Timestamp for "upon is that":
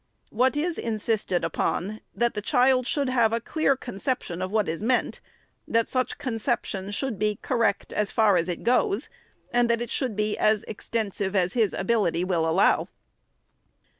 1.43-2.33